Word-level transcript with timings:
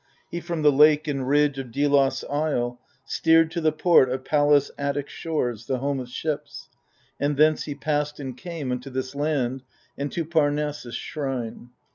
He 0.31 0.39
from 0.41 0.63
the 0.63 0.71
lake 0.71 1.07
and 1.07 1.27
ridge 1.27 1.59
of 1.59 1.71
Delos' 1.71 2.23
isle 2.27 2.79
Steered 3.05 3.51
to 3.51 3.61
the 3.61 3.71
port 3.71 4.09
of 4.09 4.25
Pallas' 4.25 4.71
Attic 4.75 5.07
shores. 5.07 5.67
The 5.67 5.77
home 5.77 5.99
of 5.99 6.09
ships; 6.09 6.69
and 7.19 7.37
thence 7.37 7.65
he 7.65 7.75
passed 7.75 8.19
and 8.19 8.35
came 8.35 8.71
Unto 8.71 8.89
this 8.89 9.13
land 9.13 9.61
and 9.95 10.11
to 10.11 10.25
Parnassus' 10.25 10.95
shrine. 10.95 11.69